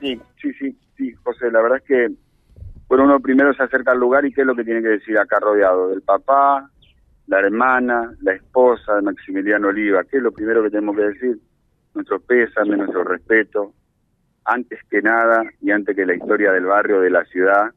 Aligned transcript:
Sí, 0.00 0.20
sí, 0.40 0.52
sí, 0.54 0.78
sí, 0.96 1.12
José, 1.24 1.50
la 1.50 1.60
verdad 1.60 1.78
es 1.78 1.84
que, 1.84 2.08
bueno, 2.88 3.04
uno 3.04 3.20
primero 3.20 3.52
se 3.54 3.62
acerca 3.62 3.92
al 3.92 3.98
lugar 3.98 4.24
y 4.24 4.32
qué 4.32 4.42
es 4.42 4.46
lo 4.46 4.54
que 4.54 4.64
tiene 4.64 4.82
que 4.82 4.88
decir 4.88 5.18
acá 5.18 5.40
rodeado, 5.40 5.88
del 5.88 6.02
papá, 6.02 6.70
la 7.26 7.40
hermana, 7.40 8.14
la 8.22 8.32
esposa 8.32 8.94
de 8.94 9.02
Maximiliano 9.02 9.68
Oliva, 9.68 10.04
¿qué 10.04 10.18
es 10.18 10.22
lo 10.22 10.32
primero 10.32 10.62
que 10.62 10.70
tenemos 10.70 10.96
que 10.96 11.02
decir? 11.02 11.38
Nuestro 11.94 12.20
pésame, 12.20 12.76
nuestro 12.76 13.04
respeto, 13.04 13.74
antes 14.44 14.78
que 14.88 15.02
nada 15.02 15.42
y 15.60 15.70
antes 15.70 15.94
que 15.94 16.06
la 16.06 16.14
historia 16.14 16.52
del 16.52 16.64
barrio, 16.64 17.00
de 17.00 17.10
la 17.10 17.24
ciudad, 17.24 17.70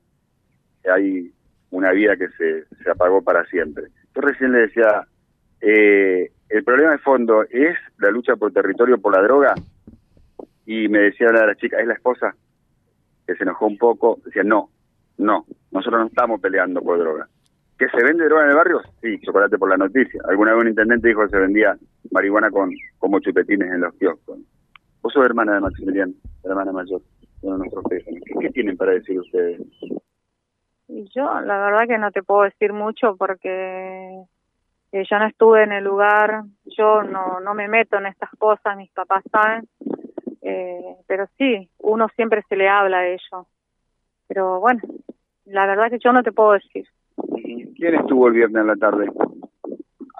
hay 0.90 1.32
una 1.72 1.92
vida 1.92 2.16
que 2.16 2.30
se, 2.30 2.66
se 2.84 2.92
apagó 2.92 3.22
para 3.24 3.46
siempre. 3.46 3.86
Yo 4.16 4.22
recién 4.22 4.52
le 4.52 4.60
decía, 4.60 5.06
eh, 5.60 6.32
el 6.50 6.64
problema 6.64 6.92
de 6.92 6.98
fondo 7.00 7.44
es 7.50 7.78
la 7.98 8.12
lucha 8.12 8.36
por 8.36 8.54
territorio 8.54 9.00
por 9.00 9.16
la 9.16 9.22
droga, 9.22 9.54
y 10.66 10.88
me 10.88 11.00
decía 11.00 11.28
la, 11.32 11.46
la 11.46 11.56
chica, 11.56 11.80
¿es 11.80 11.88
la 11.88 11.94
esposa? 11.94 12.36
Que 13.26 13.36
se 13.36 13.44
enojó 13.44 13.68
un 13.68 13.78
poco, 13.78 14.20
decía, 14.26 14.44
no, 14.44 14.70
no, 15.18 15.46
nosotros 15.72 16.02
no 16.02 16.08
estamos 16.08 16.42
peleando 16.42 16.82
por 16.82 17.00
droga. 17.00 17.28
¿Que 17.78 17.88
se 17.90 18.04
vende 18.04 18.26
droga 18.26 18.44
en 18.44 18.50
el 18.50 18.56
barrio? 18.56 18.82
Sí, 19.02 19.20
chocolate 19.22 19.58
por 19.58 19.70
la 19.70 19.78
noticia. 19.78 20.22
Alguna 20.28 20.54
vez 20.54 20.62
un 20.62 20.70
intendente 20.70 21.08
dijo 21.08 21.24
que 21.24 21.30
se 21.30 21.40
vendía 21.40 21.76
marihuana 22.12 22.52
con 22.52 22.72
como 23.00 23.20
chupetines 23.20 23.72
en 23.72 23.82
los 23.82 23.94
kioscos. 23.96 24.40
Vos 25.02 25.14
sos 25.14 25.26
hermana 25.26 25.56
de 25.56 25.62
Maximiliano, 25.62 26.14
hermana 26.44 26.72
mayor, 26.72 27.02
de 27.42 27.50
nuestros 27.50 27.84
¿Qué, 27.90 28.04
¿Qué 28.40 28.50
tienen 28.50 28.78
para 28.78 28.92
decir 28.92 29.20
ustedes? 29.20 29.62
Yo, 30.88 31.42
la 31.42 31.58
verdad 31.66 31.88
que 31.88 31.98
no 31.98 32.12
te 32.12 32.22
puedo 32.22 32.44
decir 32.44 32.74
mucho 32.74 33.16
porque 33.16 34.26
eh, 34.92 35.04
yo 35.10 35.20
no 35.20 35.26
estuve 35.26 35.64
en 35.64 35.72
el 35.72 35.84
lugar, 35.84 36.44
yo 36.66 37.02
no, 37.02 37.40
no 37.40 37.54
me 37.54 37.68
meto 37.68 37.98
en 37.98 38.08
estas 38.08 38.30
cosas, 38.38 38.76
mis 38.76 38.92
papás 38.92 39.24
saben, 39.32 39.68
eh, 40.42 40.96
pero 41.08 41.28
sí, 41.38 41.70
uno 41.80 42.08
siempre 42.16 42.44
se 42.50 42.56
le 42.56 42.68
habla 42.68 43.00
a 43.00 43.08
ellos. 43.08 43.48
Pero 44.28 44.60
bueno, 44.60 44.82
la 45.46 45.68
verdad 45.68 45.90
que 45.90 46.00
yo 46.00 46.12
no 46.12 46.24
te 46.24 46.32
puedo 46.32 46.54
decir. 46.54 46.88
¿Quién 47.76 47.96
estuvo 47.96 48.28
el 48.28 48.34
viernes 48.34 48.62
en 48.62 48.68
la 48.68 48.76
tarde? 48.76 49.12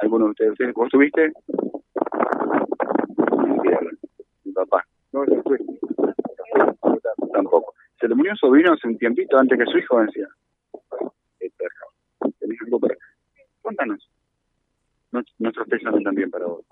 ¿Alguno 0.02 0.26
de 0.26 0.32
ustedes? 0.32 0.74
¿Vos 0.74 0.88
estuviste? 0.88 1.32
Mi 4.44 4.52
papá. 4.52 4.84
No, 5.12 5.26
no 5.26 5.36
estuve. 5.38 5.60
Tampoco. 7.34 7.74
Se 8.00 8.08
le 8.08 8.16
murió 8.16 8.32
un 8.32 8.38
sobrino 8.38 8.74
hace 8.74 8.88
un 8.88 8.98
tiempito 8.98 9.38
antes 9.38 9.58
que 9.58 9.66
su 9.66 9.78
hijo 9.78 10.02
decía. 10.02 10.28
¿Tenés 12.40 12.58
algo 12.64 12.80
para 12.80 12.96
Cuéntanos. 13.62 14.10
Nuestros 15.40 15.68
pésames 15.68 16.04
también 16.04 16.32
para 16.32 16.46
vos. 16.46 16.66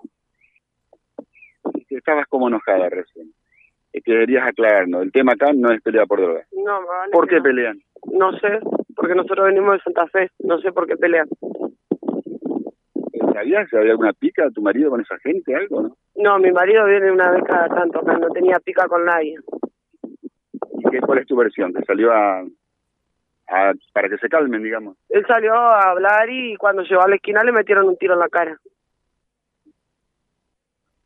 Estabas 1.88 2.26
como 2.28 2.48
enojada 2.48 2.88
recién. 2.88 3.32
Que 3.92 4.12
deberías 4.12 4.46
aclararnos. 4.46 5.02
El 5.02 5.12
tema 5.12 5.32
acá 5.32 5.52
no 5.54 5.70
es 5.72 5.82
pelea 5.82 6.06
por 6.06 6.20
droga. 6.20 6.44
No, 6.52 6.86
vale, 6.86 7.12
¿Por 7.12 7.28
qué 7.28 7.36
no. 7.36 7.42
pelean? 7.42 7.78
No 8.12 8.32
sé, 8.38 8.58
porque 8.96 9.14
nosotros 9.14 9.46
venimos 9.46 9.74
de 9.74 9.80
Santa 9.82 10.06
Fe, 10.06 10.30
no 10.38 10.58
sé 10.60 10.72
por 10.72 10.86
qué 10.86 10.96
pelean. 10.96 11.28
¿Sabías 13.34 13.68
que 13.68 13.76
había 13.78 13.92
alguna 13.92 14.12
pica 14.12 14.44
de 14.44 14.50
tu 14.52 14.62
marido 14.62 14.90
con 14.90 15.00
esa 15.00 15.18
gente, 15.18 15.54
algo, 15.54 15.82
no? 15.82 15.96
No, 16.16 16.38
mi 16.38 16.50
marido 16.50 16.84
viene 16.86 17.10
una 17.10 17.30
vez 17.30 17.42
cada 17.44 17.68
tanto, 17.68 18.00
acá 18.00 18.18
no 18.18 18.28
tenía 18.30 18.58
pica 18.60 18.86
con 18.88 19.04
nadie. 19.04 19.36
¿Y 20.78 20.90
qué, 20.90 21.00
cuál 21.00 21.18
es 21.18 21.26
tu 21.26 21.36
versión? 21.36 21.72
¿Que 21.72 21.82
salió 21.84 22.12
a, 22.12 22.40
a 23.48 23.72
para 23.92 24.08
que 24.08 24.18
se 24.18 24.28
calmen, 24.28 24.62
digamos? 24.62 24.96
Él 25.08 25.24
salió 25.26 25.54
a 25.54 25.90
hablar 25.90 26.28
y 26.30 26.56
cuando 26.56 26.82
llegó 26.82 27.02
a 27.02 27.08
la 27.08 27.16
esquina 27.16 27.42
le 27.44 27.52
metieron 27.52 27.86
un 27.86 27.96
tiro 27.96 28.14
en 28.14 28.20
la 28.20 28.28
cara. 28.28 28.58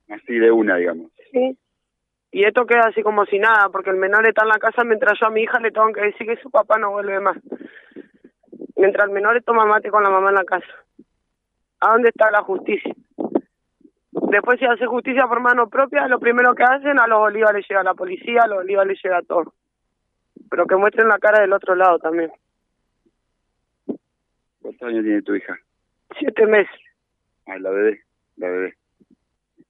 Así 0.09 0.35
de 0.39 0.51
una, 0.51 0.77
digamos. 0.77 1.11
Sí. 1.33 1.57
Y 2.35 2.45
esto 2.45 2.67
queda 2.67 2.89
así 2.89 3.01
como 3.01 3.25
si 3.27 3.39
nada, 3.39 3.69
porque 3.69 3.91
el 3.91 3.97
menor 3.97 4.27
está 4.27 4.43
en 4.43 4.49
la 4.49 4.59
casa 4.59 4.83
mientras 4.83 5.17
yo 5.21 5.29
a 5.29 5.31
mi 5.31 5.43
hija 5.43 5.61
le 5.61 5.71
tengo 5.71 5.93
que 5.93 6.01
decir 6.01 6.27
que 6.27 6.43
su 6.43 6.51
papá 6.51 6.79
no 6.81 6.91
vuelve 6.91 7.21
más. 7.21 7.37
Mientras 8.75 9.07
el 9.07 9.15
menor 9.15 9.41
toma 9.45 9.65
mate 9.65 9.89
con 9.89 10.03
la 10.03 10.11
mamá 10.11 10.31
en 10.31 10.35
la 10.35 10.45
casa. 10.45 10.67
¿A 11.79 11.93
dónde 11.93 12.09
está 12.09 12.33
la 12.33 12.43
justicia? 12.43 12.93
Después 14.11 14.59
si 14.59 14.65
hace 14.65 14.85
justicia 14.85 15.29
por 15.29 15.39
mano 15.39 15.69
propia, 15.69 16.09
lo 16.09 16.19
primero 16.19 16.57
que 16.57 16.65
hacen, 16.65 16.99
a 16.99 17.07
los 17.07 17.21
olivas 17.21 17.55
les 17.55 17.69
llega 17.69 17.85
la 17.85 17.95
policía, 17.95 18.43
a 18.43 18.49
los 18.49 18.59
olivas 18.59 18.89
les 18.89 19.01
llega 19.01 19.23
todo. 19.23 19.55
Pero 20.51 20.67
que 20.67 20.75
muestren 20.75 21.07
la 21.07 21.21
cara 21.21 21.41
del 21.41 21.53
otro 21.53 21.77
lado 21.77 22.01
también. 22.01 22.33
¿Cuántos 24.61 24.89
años 24.89 25.05
tiene 25.05 25.23
tu 25.23 25.37
hija? 25.37 25.57
Siete 26.19 26.47
meses. 26.47 26.81
Ah, 27.47 27.61
la 27.61 27.71
bebé, 27.71 28.01
la 28.39 28.49
bebé. 28.49 28.75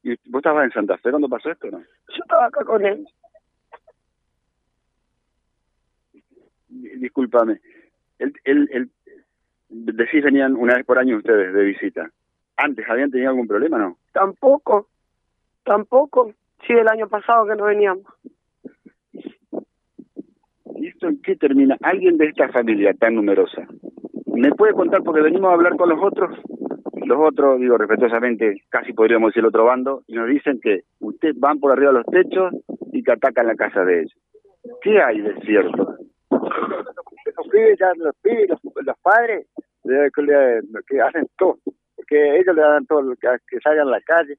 ¿Y 0.05 0.11
vos 0.31 0.41
estabas 0.41 0.65
en 0.67 0.71
Santa 0.73 0.99
Fe 0.99 1.11
cuando 1.11 1.29
pasó 1.29 1.51
esto, 1.51 1.69
no? 1.71 1.79
Yo 1.81 2.23
estaba 2.23 2.47
acá 2.47 2.65
con 2.65 2.85
él. 2.85 3.07
Di- 6.69 6.97
Discúlpame. 6.99 7.61
El, 8.19 8.33
el, 8.45 8.69
el, 8.73 8.91
decís 9.69 10.23
venían 10.23 10.55
una 10.57 10.75
vez 10.77 10.85
por 10.87 10.99
año 10.99 11.17
ustedes 11.17 11.53
de 11.55 11.65
visita. 11.65 12.11
¿Antes 12.57 12.89
habían 12.89 13.11
tenido 13.11 13.31
algún 13.31 13.49
problema, 13.49 13.79
no? 13.79 13.97
Tampoco, 14.13 14.89
tampoco. 15.65 16.33
Sí, 16.67 16.73
el 16.73 16.89
año 16.89 17.09
pasado 17.09 17.47
que 17.47 17.57
no 17.57 17.65
veníamos. 17.65 18.05
¿Y 20.77 20.89
esto 20.89 21.09
en 21.09 21.21
qué 21.23 21.37
termina? 21.37 21.77
¿Alguien 21.83 22.17
de 22.19 22.27
esta 22.27 22.49
familia 22.51 22.95
tan 22.95 23.15
numerosa 23.15 23.67
me 24.27 24.51
puede 24.53 24.75
contar 24.75 25.03
porque 25.03 25.21
venimos 25.23 25.51
a 25.51 25.55
hablar 25.55 25.77
con 25.77 25.89
los 25.89 25.99
otros? 26.03 26.39
Los 27.07 27.19
otros, 27.21 27.61
digo 27.61 27.77
respetuosamente, 27.77 28.63
casi 28.69 28.93
podríamos 28.93 29.29
decir 29.29 29.41
el 29.41 29.49
otro 29.49 29.65
bando, 29.65 30.03
y 30.07 30.15
nos 30.15 30.29
dicen 30.29 30.61
que 30.61 30.83
ustedes 31.01 31.39
van 31.39 31.61
por 31.61 31.73
arriba 31.73 31.93
de 31.93 31.99
los 31.99 32.07
techos 32.07 32.55
y 32.93 33.03
que 33.03 33.13
atacan 33.13 33.47
la 33.47 33.55
casa 33.55 33.85
de 33.85 34.01
ellos. 34.01 34.17
¿Qué 34.83 35.03
hay 35.03 35.21
de 35.21 35.35
cierto? 35.41 35.97
los 36.31 37.49
pibes, 37.49 37.79
ya 37.79 37.93
los 37.97 38.15
pibes, 38.23 38.49
los, 38.49 38.61
los 38.85 38.99
padres, 39.03 39.47
que, 39.83 40.61
que 40.87 41.01
hacen 41.01 41.27
todo, 41.37 41.59
porque 41.97 42.39
ellos 42.39 42.55
le 42.55 42.63
dan 42.63 42.87
todo, 42.87 43.15
que, 43.21 43.29
que 43.49 43.61
salgan 43.61 43.89
a 43.89 43.93
la 43.93 44.01
calle, 44.01 44.37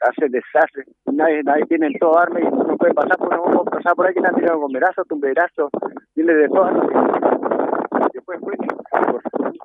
hacen 0.00 0.30
desastre, 0.30 0.84
nadie, 1.06 1.42
nadie 1.42 1.66
tiene 1.66 1.90
todo 1.98 2.18
arma 2.18 2.40
y 2.40 2.44
no 2.44 2.76
puede 2.76 2.94
pasar 2.94 3.16
por, 3.18 3.52
no 3.52 3.64
pasar 3.64 3.94
por 3.94 4.06
ahí 4.06 4.14
que 4.14 4.20
tirado 4.20 4.60
con 4.60 4.72
verazos, 4.72 5.06
tumberazos, 5.08 5.70
tiene 6.14 6.34
de 6.34 6.48
todo. 6.48 7.37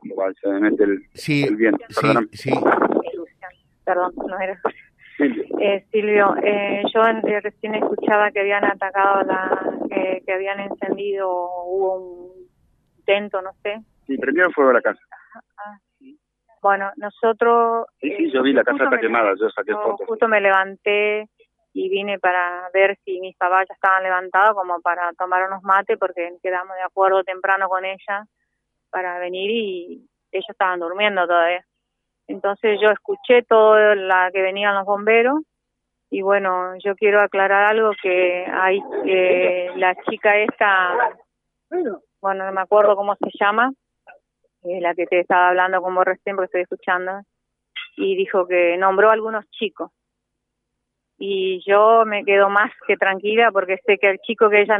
Igual 0.04 0.36
se 0.42 0.50
me 0.50 0.60
mete 0.60 0.84
el, 0.84 1.00
Sí, 1.14 1.44
el 1.44 1.56
viento. 1.56 1.84
sí, 1.90 1.96
Perdóname. 2.02 2.28
sí. 2.32 2.52
Perdón, 3.86 4.14
no 4.16 4.40
era. 4.40 4.60
Silvio. 5.18 5.44
Eh, 5.60 5.86
Silvio, 5.92 6.36
eh, 6.42 6.84
yo 6.94 7.02
eh, 7.04 7.40
recién 7.42 7.76
escuchaba 7.76 8.32
que 8.32 8.40
habían 8.40 8.64
atacado 8.66 9.24
la, 9.24 9.78
que, 9.90 10.24
que 10.26 10.34
habían 10.34 10.60
encendido, 10.60 11.30
hubo 11.30 11.98
un 11.98 12.48
intento, 12.98 13.42
no 13.42 13.52
sé. 13.62 13.82
Sí, 14.08 14.18
prendieron 14.18 14.52
fuego 14.54 14.72
a 14.72 14.74
la 14.74 14.82
casa. 14.82 15.00
Bueno, 16.62 16.92
nosotros. 16.96 17.88
Sí, 18.00 18.08
eh, 18.08 18.16
sí, 18.18 18.32
yo 18.32 18.42
vi 18.42 18.54
la 18.54 18.64
casa 18.64 18.86
está 18.86 18.98
quemada, 18.98 19.34
yo 19.40 19.50
saqué 19.50 19.74
fotos. 19.74 20.08
Justo 20.08 20.28
me 20.30 20.40
levanté 20.40 21.28
y 21.74 21.90
vine 21.90 22.20
para 22.20 22.70
ver 22.74 22.98
si 23.04 23.20
mis 23.20 23.36
papás 23.36 23.66
ya 23.68 23.74
estaban 23.74 24.04
levantados 24.04 24.56
como 24.56 24.80
para 24.82 25.12
tomar 25.14 25.48
unos 25.48 25.64
mates 25.64 25.98
porque 25.98 26.38
quedamos 26.42 26.76
de 26.76 26.84
acuerdo 26.84 27.24
temprano 27.24 27.68
con 27.68 27.84
ella 27.84 28.26
para 28.92 29.18
venir 29.18 29.50
y 29.50 30.08
ellos 30.32 30.50
estaban 30.50 30.80
durmiendo 30.80 31.26
todavía. 31.26 31.66
Entonces 32.28 32.80
yo 32.80 32.92
escuché 32.92 33.42
todo 33.44 33.96
la 33.96 34.32
que 34.32 34.42
venían 34.42 34.76
los 34.76 34.86
bomberos 34.86 35.42
y 36.10 36.22
bueno, 36.22 36.76
yo 36.78 36.96
quiero 36.96 37.22
aclarar 37.22 37.66
algo 37.66 37.92
que 38.02 38.46
hay 38.46 38.80
que 39.04 39.72
la 39.76 39.96
chica 39.96 40.38
esta, 40.38 40.96
bueno, 42.22 42.46
no 42.46 42.52
me 42.52 42.62
acuerdo 42.62 42.96
cómo 42.96 43.16
se 43.16 43.32
llama, 43.40 43.72
eh, 44.64 44.80
la 44.80 44.94
que 44.94 45.08
te 45.08 45.22
estaba 45.22 45.50
hablando 45.50 45.82
como 45.82 46.04
recién 46.04 46.36
porque 46.36 46.46
estoy 46.46 46.62
escuchando, 46.62 47.24
y 47.98 48.16
dijo 48.16 48.48
que 48.48 48.78
nombró 48.78 49.10
algunos 49.10 49.50
chicos. 49.50 49.92
Y 51.26 51.64
yo 51.66 52.04
me 52.06 52.26
quedo 52.26 52.50
más 52.50 52.70
que 52.86 52.98
tranquila 52.98 53.50
porque 53.54 53.78
sé 53.86 53.98
que 53.98 54.10
el 54.10 54.20
chico 54.20 54.50
que 54.50 54.60
ella 54.60 54.78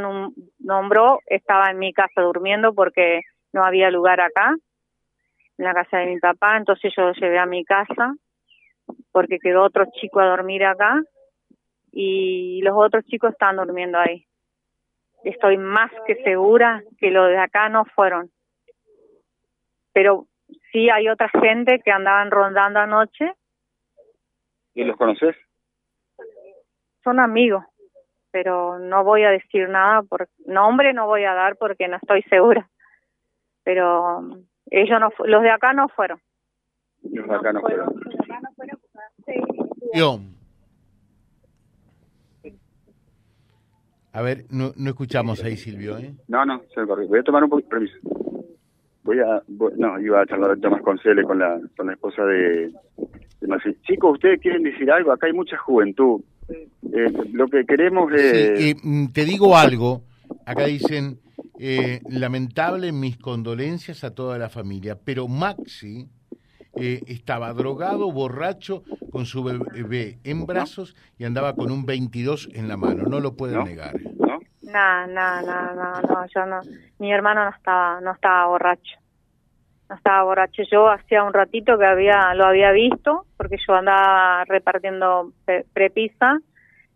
nombró 0.58 1.20
estaba 1.24 1.70
en 1.70 1.78
mi 1.78 1.94
casa 1.94 2.20
durmiendo 2.20 2.74
porque 2.74 3.22
no 3.54 3.64
había 3.64 3.90
lugar 3.90 4.20
acá, 4.20 4.54
en 5.56 5.64
la 5.64 5.72
casa 5.72 6.00
de 6.00 6.06
mi 6.08 6.20
papá, 6.20 6.58
entonces 6.58 6.92
yo 6.94 7.04
lo 7.04 7.12
llevé 7.14 7.38
a 7.38 7.46
mi 7.46 7.64
casa 7.64 8.14
porque 9.10 9.38
quedó 9.38 9.62
otro 9.62 9.86
chico 9.98 10.20
a 10.20 10.26
dormir 10.26 10.66
acá 10.66 11.02
y 11.92 12.60
los 12.60 12.74
otros 12.76 13.06
chicos 13.06 13.32
están 13.32 13.56
durmiendo 13.56 13.98
ahí. 13.98 14.26
Estoy 15.24 15.56
más 15.56 15.90
que 16.06 16.16
segura 16.24 16.82
que 16.98 17.10
los 17.10 17.26
de 17.30 17.38
acá 17.38 17.70
no 17.70 17.86
fueron. 17.86 18.30
Pero 19.94 20.26
sí 20.70 20.90
hay 20.90 21.08
otra 21.08 21.30
gente 21.40 21.80
que 21.82 21.90
andaban 21.90 22.30
rondando 22.30 22.80
anoche, 22.80 23.32
¿Y 24.74 24.82
los 24.82 24.96
conoces? 24.96 25.36
Son 27.04 27.20
amigos, 27.20 27.64
pero 28.32 28.78
no 28.80 29.04
voy 29.04 29.22
a 29.22 29.30
decir 29.30 29.68
nada, 29.68 30.02
por 30.02 30.28
nombre 30.46 30.92
no 30.92 31.06
voy 31.06 31.24
a 31.24 31.34
dar 31.34 31.56
porque 31.56 31.86
no 31.86 31.96
estoy 31.96 32.22
segura. 32.22 32.68
Pero 33.62 34.18
um, 34.18 34.44
ellos 34.70 34.98
no, 34.98 35.10
los 35.26 35.42
de 35.42 35.50
acá 35.50 35.72
no 35.72 35.88
fueron. 35.88 36.18
Los 37.02 37.28
de 37.28 37.34
acá 37.34 37.52
no 37.52 37.60
fueron. 37.60 37.94
A 44.12 44.22
ver, 44.22 44.44
no, 44.50 44.72
no 44.76 44.90
escuchamos 44.90 45.42
ahí, 45.42 45.56
Silvio, 45.56 45.98
¿eh? 45.98 46.14
No, 46.28 46.44
no, 46.44 46.62
se 46.72 46.80
me 46.80 46.86
corrió. 46.86 47.08
Voy 47.08 47.18
a 47.18 47.22
tomar 47.24 47.42
un 47.42 47.50
poquito, 47.50 47.68
permiso. 47.70 47.96
Voy 49.02 49.18
a, 49.18 49.42
voy- 49.48 49.72
no, 49.76 49.98
iba 50.00 50.20
a 50.20 50.26
charlar 50.26 50.56
más 50.70 50.82
con 50.82 50.98
Cele, 50.98 51.24
con 51.24 51.38
la, 51.38 51.60
con 51.76 51.86
la 51.88 51.94
esposa 51.94 52.24
de, 52.24 52.72
de. 53.40 53.76
Chicos, 53.82 54.12
¿ustedes 54.14 54.40
quieren 54.40 54.62
decir 54.62 54.90
algo? 54.90 55.10
Acá 55.12 55.26
hay 55.26 55.32
mucha 55.32 55.56
juventud. 55.58 56.20
Eh, 56.48 57.12
lo 57.32 57.46
que 57.48 57.64
queremos 57.64 58.12
es... 58.12 58.58
Sí, 58.58 58.70
eh, 58.70 58.76
mm, 58.82 59.06
te 59.08 59.24
digo 59.24 59.56
algo. 59.56 60.02
Acá 60.46 60.66
dicen, 60.66 61.20
eh, 61.58 62.00
lamentable 62.08 62.92
mis 62.92 63.16
condolencias 63.16 64.04
a 64.04 64.14
toda 64.14 64.38
la 64.38 64.48
familia, 64.48 64.98
pero 65.02 65.28
Maxi 65.28 66.08
eh, 66.76 67.00
estaba 67.06 67.52
drogado, 67.52 68.10
borracho, 68.10 68.82
con 69.10 69.26
su 69.26 69.44
bebé 69.44 70.18
en 70.24 70.44
brazos 70.44 70.96
y 71.18 71.24
andaba 71.24 71.54
con 71.54 71.70
un 71.70 71.86
22 71.86 72.48
en 72.52 72.68
la 72.68 72.76
mano. 72.76 73.04
No 73.04 73.20
lo 73.20 73.34
pueden 73.34 73.58
¿No? 73.58 73.64
negar. 73.64 73.94
No, 74.62 75.06
no, 75.06 75.42
no, 75.42 75.74
no, 75.74 76.02
no, 76.02 76.26
yo 76.34 76.46
no. 76.46 76.60
Mi 76.98 77.12
hermano 77.12 77.44
no 77.44 77.50
estaba, 77.50 78.00
no 78.00 78.12
estaba 78.12 78.46
borracho. 78.46 78.98
No 79.88 79.96
estaba 79.96 80.22
borracho. 80.24 80.62
Yo 80.70 80.88
hacía 80.88 81.22
un 81.24 81.32
ratito 81.32 81.78
que 81.78 81.84
había, 81.84 82.34
lo 82.34 82.44
había 82.46 82.72
visto, 82.72 83.26
porque 83.36 83.56
yo 83.66 83.74
andaba 83.74 84.44
repartiendo 84.44 85.32
pre- 85.44 85.64
prepisa. 85.72 86.38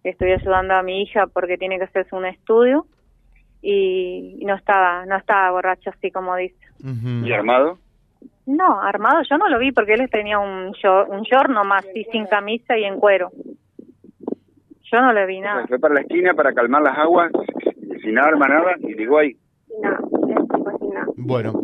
Estoy 0.05 0.33
ayudando 0.33 0.75
a 0.75 0.83
mi 0.83 1.03
hija 1.03 1.27
porque 1.27 1.59
tiene 1.59 1.79
que 1.79 1.85
hacerse 1.85 2.15
un 2.15 2.25
estudio 2.25 2.87
y, 3.61 4.43
no 4.47 4.55
estaba, 4.55 5.05
no 5.07 5.17
estaba 5.17 5.51
borracho 5.51 5.91
así 5.91 6.11
como 6.11 6.35
dice. 6.37 6.57
¿Y 7.25 7.33
armado? 7.33 7.79
No, 8.47 8.81
armado 8.81 9.23
yo 9.29 9.37
no 9.37 9.49
lo 9.49 9.59
vi 9.59 9.73
porque 9.73 9.95
él 9.95 10.09
tenía 10.11 10.39
un 10.39 10.71
short, 10.73 11.11
un 11.11 11.23
short 11.23 11.51
nomás, 11.51 11.85
y 11.95 12.05
sin 12.05 12.27
camisa 12.27 12.79
y 12.79 12.85
en 12.85 12.99
cuero. 12.99 13.31
Yo 14.91 15.01
no 15.03 15.13
le 15.13 15.27
vi 15.27 15.41
nada. 15.41 15.67
Fue 15.67 15.79
para 15.79 15.95
la 15.95 16.01
esquina 16.01 16.33
para 16.33 16.55
calmar 16.55 16.81
las 16.81 16.97
aguas, 16.97 17.31
sin 18.03 18.19
arma, 18.19 18.49
nada, 18.49 18.77
y 18.79 18.95
llegó 18.95 19.19
ahí. 19.19 19.37
No, 19.83 19.91
ese 19.93 20.41
tipo 20.47 20.69
así 20.71 20.87
no. 20.87 21.07
Bueno, 21.21 21.63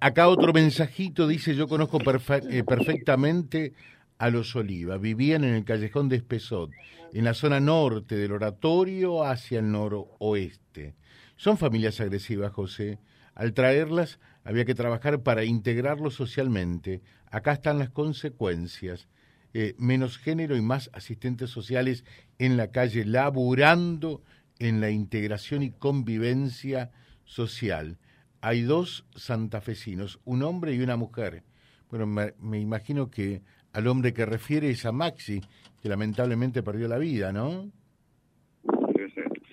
acá 0.00 0.28
otro 0.28 0.52
mensajito 0.52 1.26
dice, 1.26 1.56
yo 1.56 1.66
conozco 1.66 1.98
eh, 1.98 2.62
perfectamente 2.64 3.72
a 4.16 4.30
los 4.30 4.54
Oliva, 4.54 4.96
vivían 4.96 5.42
en 5.42 5.54
el 5.54 5.64
callejón 5.64 6.08
de 6.08 6.16
Espesot, 6.16 6.70
en 7.12 7.24
la 7.24 7.34
zona 7.34 7.58
norte 7.58 8.16
del 8.16 8.30
oratorio 8.30 9.24
hacia 9.24 9.58
el 9.58 9.72
noroeste. 9.72 10.94
Son 11.36 11.58
familias 11.58 12.00
agresivas, 12.00 12.52
José. 12.52 13.00
Al 13.34 13.54
traerlas 13.54 14.20
había 14.44 14.64
que 14.64 14.76
trabajar 14.76 15.22
para 15.22 15.42
integrarlos 15.42 16.14
socialmente. 16.14 17.02
Acá 17.28 17.52
están 17.52 17.80
las 17.80 17.90
consecuencias. 17.90 19.08
Eh, 19.52 19.74
menos 19.78 20.16
género 20.16 20.56
y 20.56 20.62
más 20.62 20.90
asistentes 20.92 21.50
sociales 21.50 22.04
en 22.38 22.56
la 22.56 22.68
calle, 22.68 23.04
laburando 23.04 24.22
en 24.60 24.80
la 24.80 24.90
integración 24.90 25.64
y 25.64 25.72
convivencia 25.72 26.92
social. 27.24 27.98
Hay 28.42 28.62
dos 28.62 29.06
santafesinos, 29.14 30.20
un 30.24 30.42
hombre 30.42 30.74
y 30.74 30.82
una 30.82 30.96
mujer. 30.96 31.42
Bueno, 31.90 32.06
me, 32.06 32.34
me 32.40 32.58
imagino 32.58 33.10
que 33.10 33.40
al 33.72 33.86
hombre 33.86 34.12
que 34.12 34.26
refiere 34.26 34.68
es 34.68 34.84
a 34.84 34.92
Maxi, 34.92 35.40
que 35.80 35.88
lamentablemente 35.88 36.62
perdió 36.62 36.88
la 36.88 36.98
vida, 36.98 37.32
¿no? 37.32 37.70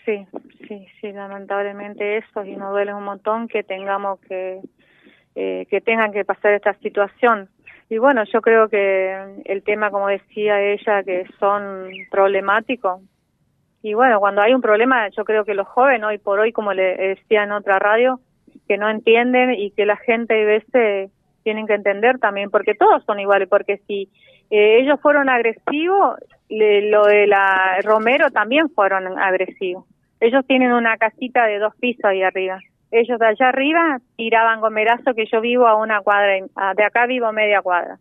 Sí, 0.06 0.28
sí. 0.68 0.88
Sí, 1.02 1.12
lamentablemente 1.14 2.18
eso 2.18 2.44
y 2.44 2.56
nos 2.56 2.72
duele 2.72 2.94
un 2.94 3.04
montón 3.04 3.48
que 3.48 3.64
tengamos 3.64 4.20
que 4.20 4.60
eh, 5.36 5.66
que 5.70 5.80
tengan 5.80 6.12
que 6.12 6.26
pasar 6.26 6.54
esta 6.54 6.74
situación. 6.80 7.50
Y 7.90 7.98
bueno, 7.98 8.24
yo 8.26 8.42
creo 8.42 8.68
que 8.68 9.42
el 9.46 9.64
tema, 9.64 9.90
como 9.90 10.08
decía 10.08 10.62
ella, 10.62 11.04
que 11.04 11.26
son 11.40 11.90
problemáticos. 12.12 13.02
Y 13.82 13.94
bueno, 13.94 14.20
cuando 14.20 14.42
hay 14.42 14.54
un 14.54 14.62
problema, 14.62 15.08
yo 15.10 15.24
creo 15.24 15.46
que 15.46 15.54
los 15.54 15.68
jóvenes 15.68 16.04
hoy 16.04 16.18
por 16.18 16.40
hoy, 16.40 16.52
como 16.52 16.74
le 16.74 16.96
decía 16.98 17.44
en 17.44 17.52
otra 17.54 17.80
radio, 17.80 18.20
que 18.70 18.78
no 18.78 18.90
entienden 18.90 19.52
y 19.56 19.72
que 19.72 19.86
la 19.86 19.98
gente 19.98 20.42
a 20.42 20.46
veces 20.46 21.12
tienen 21.44 21.66
que 21.68 21.74
entender 21.74 22.20
también, 22.20 22.52
porque 22.52 22.76
todos 22.76 23.04
son 23.06 23.20
iguales, 23.20 23.50
porque 23.50 23.78
si 23.88 24.08
eh, 24.52 24.78
ellos 24.82 25.00
fueron 25.02 25.28
agresivos, 25.28 26.18
le- 26.50 26.90
lo 26.90 27.06
de 27.06 27.26
la 27.28 27.80
Romero 27.84 28.30
también 28.30 28.70
fueron 28.70 29.18
agresivos. 29.20 29.86
Ellos 30.20 30.46
tienen 30.48 30.72
una 30.72 30.98
casita 30.98 31.46
de 31.48 31.58
dos 31.60 31.74
pisos 31.78 32.06
ahí 32.06 32.22
arriba. 32.22 32.60
Ellos 32.92 33.18
de 33.20 33.26
allá 33.26 33.50
arriba 33.50 34.00
tiraban 34.18 34.62
gomerazo 34.62 35.14
que 35.16 35.26
yo 35.26 35.42
vivo 35.42 35.68
a 35.68 35.76
una 35.76 36.02
cuadra, 36.02 36.34
de 36.76 36.84
acá 36.84 37.06
vivo 37.08 37.32
media 37.34 37.62
cuadra. 37.62 37.98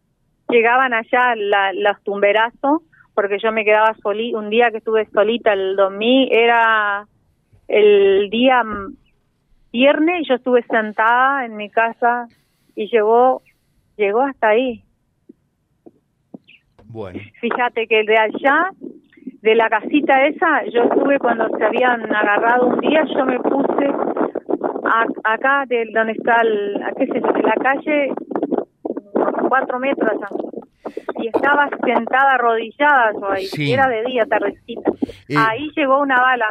Llegaban 0.50 0.92
allá 0.94 1.34
la- 1.36 1.72
los 1.72 2.02
tumberazos, 2.04 2.82
porque 3.14 3.38
yo 3.42 3.52
me 3.52 3.64
quedaba 3.64 3.94
solí, 4.02 4.34
un 4.34 4.50
día 4.50 4.70
que 4.70 4.78
estuve 4.78 5.06
solita 5.14 5.52
el 5.52 5.76
2000, 5.76 6.28
era 6.32 7.06
el 7.68 8.28
día 8.30 8.62
viernes, 9.72 10.26
yo 10.28 10.34
estuve 10.36 10.62
sentada 10.64 11.44
en 11.44 11.56
mi 11.56 11.68
casa 11.70 12.26
y 12.74 12.88
llegó, 12.88 13.42
llegó 13.96 14.22
hasta 14.22 14.48
ahí. 14.48 14.82
Bueno, 16.84 17.20
Fíjate 17.40 17.86
que 17.86 18.02
de 18.04 18.16
allá, 18.18 18.70
de 19.42 19.54
la 19.54 19.68
casita 19.68 20.26
esa, 20.26 20.64
yo 20.72 20.84
estuve 20.84 21.18
cuando 21.18 21.46
se 21.56 21.64
habían 21.64 22.14
agarrado 22.14 22.68
un 22.68 22.80
día, 22.80 23.04
yo 23.14 23.24
me 23.26 23.38
puse 23.40 23.86
a- 24.84 25.06
acá 25.34 25.64
de 25.66 25.86
donde 25.92 26.12
está 26.12 26.40
el, 26.40 26.82
a 26.82 26.92
qué 26.92 27.06
sé 27.06 27.20
yo, 27.20 27.32
de 27.32 27.42
la 27.42 27.54
calle, 27.54 28.12
unos 28.82 29.48
cuatro 29.48 29.78
metros 29.78 30.10
allá. 30.12 30.28
Y 31.18 31.26
estaba 31.28 31.68
sentada 31.84 32.34
arrodillada 32.34 33.12
yo 33.20 33.30
ahí, 33.30 33.44
Sí. 33.46 33.72
era 33.72 33.86
de 33.88 34.04
día, 34.04 34.24
tardecita. 34.24 34.90
Eh, 35.28 35.34
Ahí 35.36 35.70
llegó 35.76 36.00
una 36.00 36.18
bala. 36.20 36.48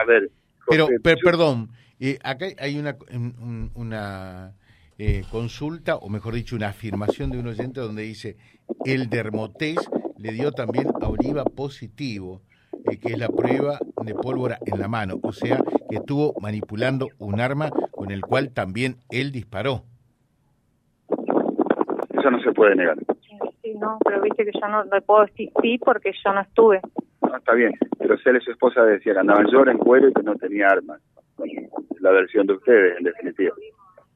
A 0.00 0.04
ver, 0.04 0.28
pero, 0.68 0.88
per- 1.02 1.16
yo- 1.16 1.24
perdón, 1.24 1.68
eh, 2.00 2.18
acá 2.22 2.46
hay 2.58 2.78
una, 2.78 2.96
un- 3.12 3.34
un- 3.40 3.70
una 3.74 4.54
eh, 4.98 5.22
consulta, 5.30 5.96
o 5.96 6.08
mejor 6.08 6.34
dicho, 6.34 6.56
una 6.56 6.68
afirmación 6.68 7.30
de 7.30 7.38
un 7.38 7.46
oyente 7.46 7.80
donde 7.80 8.02
dice, 8.02 8.36
el 8.84 9.08
dermotés 9.10 9.90
le 10.16 10.32
dio 10.32 10.52
también 10.52 10.88
a 11.00 11.08
Oliva 11.08 11.44
positivo, 11.44 12.42
eh, 12.84 12.98
que 12.98 13.12
es 13.12 13.18
la 13.18 13.28
prueba 13.28 13.80
de 14.04 14.14
pólvora 14.14 14.60
en 14.64 14.78
la 14.80 14.88
mano, 14.88 15.20
o 15.22 15.32
sea, 15.32 15.62
que 15.88 15.96
estuvo 15.96 16.34
manipulando 16.40 17.08
un 17.18 17.40
arma 17.40 17.70
con 17.92 18.10
el 18.10 18.24
cual 18.24 18.50
también 18.50 18.96
él 19.10 19.30
disparó. 19.30 19.84
Eso 22.18 22.30
no 22.30 22.40
se 22.42 22.52
puede 22.52 22.74
negar. 22.74 22.96
Sí, 23.62 23.74
no, 23.74 23.98
pero 24.04 24.20
viste 24.22 24.44
que 24.44 24.52
yo 24.52 24.68
no 24.68 24.84
le 24.84 25.00
puedo 25.02 25.26
decir 25.26 25.50
sí 25.62 25.78
porque 25.78 26.12
yo 26.24 26.32
no 26.32 26.40
estuve. 26.40 26.80
No, 27.22 27.36
está 27.36 27.52
bien, 27.54 27.72
pero 27.98 28.16
Cele, 28.18 28.40
su 28.40 28.50
esposa, 28.50 28.82
decía 28.82 29.12
que 29.12 29.18
andaba 29.20 29.40
en 29.40 29.48
llora, 29.48 29.72
en 29.72 29.78
cuero 29.78 30.08
y 30.08 30.12
que 30.12 30.22
no 30.22 30.34
tenía 30.36 30.68
armas. 30.68 31.00
La 32.00 32.10
versión 32.10 32.46
de 32.46 32.54
ustedes, 32.54 32.96
en 32.98 33.04
definitiva. 33.04 33.54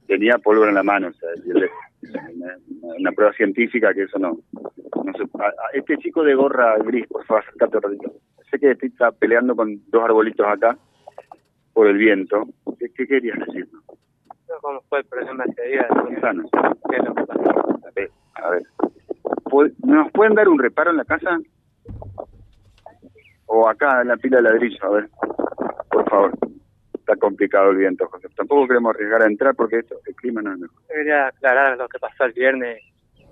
Tenía 0.06 0.38
pólvora 0.38 0.68
en 0.70 0.74
la 0.76 0.82
mano, 0.82 1.08
o 1.08 1.12
sea, 1.12 1.28
una, 2.34 2.56
una 2.98 3.12
prueba 3.12 3.32
científica 3.34 3.92
que 3.94 4.02
eso 4.04 4.18
no, 4.18 4.38
no 4.52 5.12
se... 5.14 5.22
a- 5.42 5.46
a- 5.46 5.52
este 5.74 5.96
chico 5.98 6.22
de 6.22 6.34
gorra 6.34 6.76
gris, 6.78 7.06
por 7.08 7.24
favor, 7.24 7.42
acércate 7.44 7.76
un 7.78 7.82
ratito. 7.82 8.12
Sé 8.50 8.58
que 8.58 8.76
está 8.86 9.10
peleando 9.12 9.56
con 9.56 9.80
dos 9.88 10.02
arbolitos 10.04 10.46
acá 10.46 10.76
por 11.72 11.86
el 11.86 11.96
viento. 11.96 12.44
¿Qué, 12.78 12.90
qué 12.94 13.06
querías 13.06 13.38
decir? 13.46 13.68
¿Cómo 14.60 14.80
fue 14.88 14.98
el 14.98 15.04
problema 15.06 15.44
ese 15.44 15.62
día? 15.68 15.86
Gonzalo? 15.90 16.42
¿Qué 16.90 16.96
es 16.96 17.04
lo 17.04 17.14
que 17.14 17.24
pasó? 17.24 17.50
A 17.86 17.90
ver, 17.94 18.10
a 18.34 18.50
ver. 18.50 18.62
¿Pu- 19.44 19.74
¿Nos 19.84 20.12
pueden 20.12 20.34
dar 20.34 20.48
un 20.48 20.58
reparo 20.58 20.90
en 20.90 20.98
la 20.98 21.04
casa? 21.04 21.38
O 23.46 23.68
acá 23.68 24.02
en 24.02 24.08
la 24.08 24.16
pila 24.16 24.36
de 24.38 24.42
ladrillo, 24.42 24.84
a 24.84 24.90
ver. 24.90 25.08
Por 25.90 26.10
favor. 26.10 26.32
Está 27.12 27.26
complicado 27.26 27.70
el 27.72 27.76
viento, 27.76 28.06
José. 28.08 28.28
Tampoco 28.34 28.66
queremos 28.66 28.94
arriesgar 28.94 29.20
a 29.22 29.26
entrar 29.26 29.54
porque 29.54 29.80
esto, 29.80 29.96
el 30.06 30.14
clima 30.14 30.40
no 30.40 30.52
es 30.54 30.58
mejor. 30.60 30.80
Yo 30.88 30.94
quería 30.94 31.26
aclarar 31.26 31.76
lo 31.76 31.86
que 31.86 31.98
pasó 31.98 32.24
el 32.24 32.32
viernes, 32.32 32.80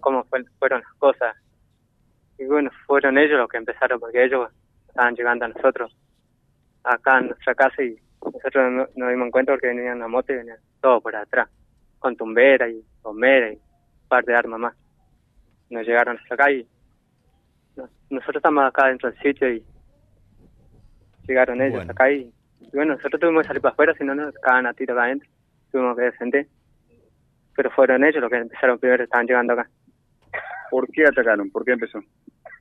cómo 0.01 0.23
fue- 0.25 0.45
fueron 0.59 0.83
las 0.83 0.93
cosas. 0.99 1.35
Y 2.39 2.45
bueno, 2.45 2.71
fueron 2.87 3.17
ellos 3.17 3.39
los 3.39 3.49
que 3.49 3.57
empezaron, 3.57 3.99
porque 3.99 4.23
ellos 4.23 4.51
estaban 4.89 5.15
llegando 5.15 5.47
a 5.47 5.49
nosotros, 5.49 5.97
acá 6.85 7.21
en 7.21 7.29
nuestra 7.29 7.55
casa, 7.55 7.83
y 7.83 7.97
nosotros 8.23 8.71
no- 8.71 8.89
nos 8.97 9.11
dimos 9.11 9.31
cuenta 9.31 9.53
porque 9.53 9.69
venían 9.69 9.97
una 9.97 10.09
moto 10.09 10.31
y 10.33 10.37
venían 10.37 10.59
todo 10.83 11.01
por 11.01 11.17
atrás, 11.17 11.49
con 11.99 12.15
tumbera 12.17 12.69
y 12.69 12.85
bombera 13.03 13.51
y 13.51 13.55
un 13.57 14.09
par 14.09 14.25
de 14.27 14.35
armas 14.37 14.61
más. 14.61 14.77
Nos 15.71 15.87
llegaron 15.87 16.19
hasta 16.19 16.35
acá 16.35 16.51
y 16.53 16.67
no- 17.77 17.89
nosotros 18.11 18.37
estamos 18.37 18.63
acá 18.67 18.89
dentro 18.89 19.11
del 19.11 19.19
sitio 19.21 19.51
y 19.51 19.65
llegaron 21.27 21.63
ellos 21.63 21.77
Bueno. 21.77 21.93
acá 21.93 22.11
y, 22.11 22.31
y 22.61 22.77
bueno, 22.77 22.95
nosotros 22.95 23.21
tuvimos 23.21 23.43
que 23.43 23.49
salir 23.49 23.63
para 23.63 23.73
afuera, 23.73 23.95
si 23.99 24.05
no 24.05 24.15
nos 24.15 24.35
cagan 24.37 24.67
a 24.67 24.75
tiro 24.75 24.95
acá 24.95 25.05
adentro, 25.05 25.29
tuvimos 25.73 25.97
que 25.97 26.03
defender 26.05 26.47
pero 27.57 27.71
fueron 27.73 28.03
ellos 28.05 28.23
los 28.23 28.31
que 28.31 28.39
empezaron 28.39 28.79
primero, 28.79 29.05
estaban 29.05 29.27
llegando 29.27 29.53
acá. 29.53 29.69
¿Por 30.71 30.89
qué 30.93 31.05
atacaron? 31.05 31.51
¿Por 31.51 31.63
qué 31.65 31.73
empezó? 31.73 31.99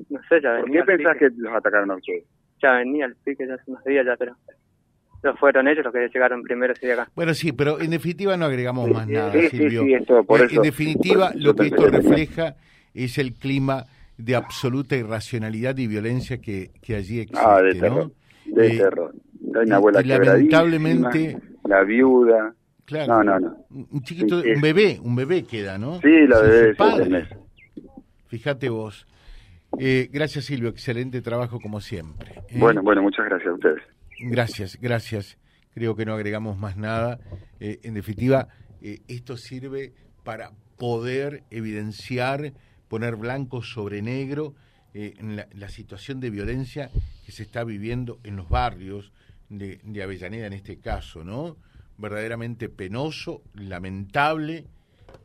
No 0.09 0.19
sé, 0.27 0.41
ya 0.41 0.57
¿Por 0.57 0.65
venía. 0.65 0.83
qué 0.83 0.91
el 0.91 0.97
pensás 0.97 1.13
pique, 1.13 1.29
que 1.29 1.41
los 1.41 1.53
atacaron 1.53 1.91
a 1.91 1.95
ustedes? 1.95 2.25
Ya 2.61 2.73
venía 2.73 3.05
el 3.05 3.15
pique 3.15 3.47
ya 3.47 3.53
hace 3.53 3.63
unos 3.67 3.83
días 3.85 4.05
ya, 4.05 4.17
pero... 4.17 4.35
Pero 5.21 5.37
fueron 5.37 5.67
ellos 5.69 5.85
los 5.85 5.93
que 5.93 6.09
llegaron 6.09 6.41
primero 6.43 6.73
ese 6.73 6.91
acá. 6.91 7.07
Bueno, 7.15 7.33
sí, 7.33 7.53
pero 7.53 7.79
en 7.79 7.91
definitiva 7.91 8.35
no 8.35 8.45
agregamos 8.45 8.89
más 8.89 9.07
nada, 9.07 9.31
sí, 9.31 9.41
sí, 9.51 9.57
Silvio. 9.57 9.83
sí, 9.83 9.93
esto, 9.93 10.23
por 10.25 10.41
Eh, 10.41 10.45
eso. 10.45 10.55
en 10.55 10.61
definitiva, 10.63 11.31
lo 11.35 11.55
que 11.55 11.67
esto 11.67 11.87
refleja 11.87 12.55
es 12.93 13.17
el 13.19 13.33
clima 13.35 13.85
de 14.17 14.35
absoluta 14.35 14.97
irracionalidad 14.97 15.77
y 15.77 15.87
violencia 15.87 16.39
que, 16.41 16.71
que 16.81 16.95
allí 16.95 17.19
existe, 17.21 17.45
Ah, 17.45 17.61
de 17.61 17.73
¿no? 17.75 17.79
terror. 17.79 18.11
De 18.47 18.67
Eh, 18.67 18.77
terror. 18.79 19.13
Hay 19.59 19.67
una 19.67 19.75
abuela 19.77 20.01
lamentablemente 20.01 21.37
la 21.65 21.83
viuda. 21.83 22.53
Claro. 22.85 23.23
No, 23.23 23.23
no, 23.23 23.39
no. 23.39 23.65
Un 23.69 24.01
chiquito, 24.01 24.41
Sí, 24.41 24.49
un 24.49 24.61
bebé, 24.61 24.99
un 25.03 25.15
bebé 25.15 25.43
queda, 25.43 25.77
¿no? 25.77 26.01
Sí, 26.01 26.27
la 26.27 26.39
bebé. 26.41 27.27
Fíjate 28.27 28.69
vos. 28.69 29.05
Eh, 29.77 30.09
gracias 30.11 30.45
Silvio, 30.45 30.69
excelente 30.69 31.21
trabajo 31.21 31.59
como 31.59 31.81
siempre. 31.81 32.31
¿eh? 32.47 32.57
Bueno, 32.57 32.81
bueno, 32.81 33.03
muchas 33.03 33.25
gracias 33.25 33.49
a 33.49 33.53
ustedes. 33.53 33.83
Gracias, 34.19 34.79
gracias. 34.81 35.37
Creo 35.73 35.95
que 35.95 36.05
no 36.05 36.13
agregamos 36.13 36.57
más 36.57 36.77
nada. 36.77 37.19
Eh, 37.59 37.79
en 37.83 37.93
definitiva, 37.93 38.47
esto 38.81 39.37
sirve 39.37 39.93
para 40.23 40.51
poder 40.77 41.43
evidenciar, 41.51 42.53
poner 42.87 43.15
blanco 43.15 43.61
sobre 43.61 44.01
negro 44.01 44.55
en 44.95 45.35
la, 45.35 45.47
la 45.53 45.69
situación 45.69 46.19
de 46.19 46.31
violencia 46.31 46.89
que 47.25 47.31
se 47.31 47.43
está 47.43 47.63
viviendo 47.63 48.19
en 48.23 48.35
los 48.35 48.49
barrios 48.49 49.11
de, 49.49 50.03
Avellaneda 50.03 50.47
en 50.47 50.53
este 50.53 50.79
caso, 50.79 51.23
¿no? 51.23 51.57
Verdaderamente 51.97 52.69
penoso, 52.69 53.43
lamentable, 53.53 54.65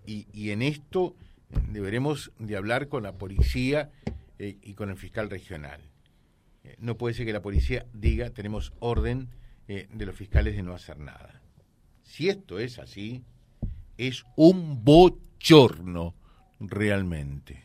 y, 0.06 0.26
y 0.32 0.50
en 0.50 0.62
esto 0.62 1.14
deberemos 1.70 2.32
de 2.38 2.56
hablar 2.56 2.88
con 2.88 3.02
la 3.04 3.12
policía 3.12 3.90
eh, 4.38 4.58
y 4.62 4.74
con 4.74 4.90
el 4.90 4.96
fiscal 4.96 5.30
regional. 5.30 5.80
Eh, 6.64 6.76
No 6.78 6.96
puede 6.96 7.14
ser 7.14 7.26
que 7.26 7.32
la 7.32 7.42
policía 7.42 7.86
diga 7.92 8.30
tenemos 8.30 8.72
orden 8.80 9.28
eh, 9.68 9.86
de 9.92 10.06
los 10.06 10.16
fiscales 10.16 10.56
de 10.56 10.62
no 10.62 10.74
hacer 10.74 10.98
nada. 10.98 11.40
Si 12.02 12.28
esto 12.28 12.58
es 12.58 12.78
así, 12.78 13.22
es 13.96 14.24
un 14.36 14.84
bochorno 14.84 16.14
realmente. 16.60 17.64